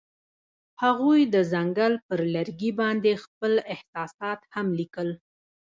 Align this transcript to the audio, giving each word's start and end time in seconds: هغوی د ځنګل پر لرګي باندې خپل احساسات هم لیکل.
هغوی 0.83 1.21
د 1.33 1.35
ځنګل 1.51 1.93
پر 2.07 2.19
لرګي 2.35 2.71
باندې 2.79 3.11
خپل 3.23 3.53
احساسات 3.73 4.39
هم 4.53 4.67
لیکل. 4.79 5.09